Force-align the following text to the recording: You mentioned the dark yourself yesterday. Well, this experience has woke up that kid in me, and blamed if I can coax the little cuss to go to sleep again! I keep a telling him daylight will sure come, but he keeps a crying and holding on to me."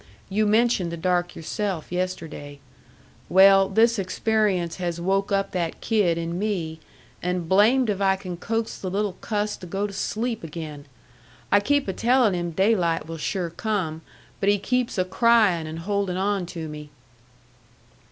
You 0.29 0.47
mentioned 0.47 0.91
the 0.91 0.97
dark 0.97 1.35
yourself 1.35 1.91
yesterday. 1.91 2.57
Well, 3.29 3.69
this 3.69 3.99
experience 3.99 4.77
has 4.77 4.99
woke 4.99 5.31
up 5.31 5.51
that 5.51 5.79
kid 5.79 6.17
in 6.17 6.39
me, 6.39 6.79
and 7.21 7.47
blamed 7.47 7.87
if 7.87 8.01
I 8.01 8.15
can 8.15 8.35
coax 8.35 8.79
the 8.79 8.89
little 8.89 9.13
cuss 9.21 9.55
to 9.57 9.67
go 9.67 9.85
to 9.85 9.93
sleep 9.93 10.43
again! 10.43 10.87
I 11.51 11.59
keep 11.59 11.87
a 11.87 11.93
telling 11.93 12.33
him 12.33 12.49
daylight 12.49 13.05
will 13.07 13.17
sure 13.19 13.51
come, 13.51 14.01
but 14.39 14.49
he 14.49 14.57
keeps 14.57 14.97
a 14.97 15.05
crying 15.05 15.67
and 15.67 15.77
holding 15.77 16.17
on 16.17 16.47
to 16.47 16.67
me." 16.67 16.89